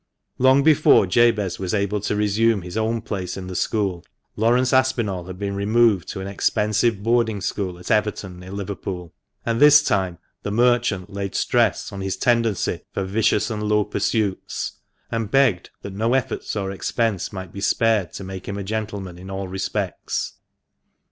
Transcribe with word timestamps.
Long 0.39 0.63
before 0.63 1.05
Jabez 1.05 1.59
was 1.59 1.75
able 1.75 1.99
to 2.01 2.15
resume 2.15 2.63
his 2.63 2.75
own 2.75 3.01
place 3.03 3.37
in 3.37 3.45
the 3.45 3.55
school, 3.55 4.03
Laurence 4.35 4.73
Aspinall 4.73 5.25
had 5.25 5.37
been 5.37 5.53
removed 5.53 6.07
to 6.07 6.21
an 6.21 6.25
expensive 6.27 7.03
boarding 7.03 7.39
school 7.39 7.77
at 7.77 7.91
Everton, 7.91 8.39
near 8.39 8.49
Liverpool; 8.49 9.13
and 9.45 9.59
this 9.61 9.83
time 9.83 10.17
the 10.41 10.49
merchant 10.49 11.13
laid 11.13 11.35
stress 11.35 11.91
on 11.91 12.01
his 12.01 12.17
tendency" 12.17 12.81
for 12.95 13.03
vicious 13.03 13.51
and 13.51 13.61
low 13.61 13.83
pursuits," 13.83 14.71
and 15.11 15.29
begged 15.29 15.69
that 15.83 15.93
no 15.93 16.15
efforts 16.15 16.55
or 16.55 16.71
expense 16.71 17.31
might 17.31 17.53
be 17.53 17.61
spared 17.61 18.11
to 18.13 18.23
make 18.23 18.47
him 18.47 18.57
a 18.57 18.63
gentleman 18.63 19.19
in 19.19 19.29
all 19.29 19.47
respects. 19.47 20.33